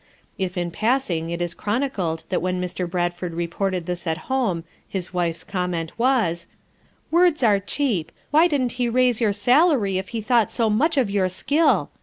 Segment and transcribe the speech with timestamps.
[0.39, 2.89] If in passing it is chronicled that when Mr.
[2.89, 6.47] Bradford reported this at home his wife 's comment was:
[7.11, 11.11] "Words are cheap; why didn't he raise your salary if he thought so much of
[11.11, 11.91] your skill?"